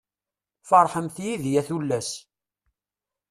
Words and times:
Ferḥemt 0.69 1.17
yid-i 1.23 1.53
a 1.59 1.63
tullas. 1.67 2.09